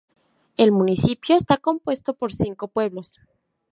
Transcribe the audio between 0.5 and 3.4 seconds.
El municipio está compuesto por cinco pueblos.